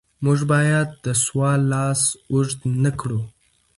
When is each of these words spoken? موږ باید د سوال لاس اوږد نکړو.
موږ 0.25 0.39
باید 0.51 0.87
د 1.05 1.07
سوال 1.23 1.61
لاس 1.73 2.01
اوږد 2.31 2.59
نکړو. 2.83 3.21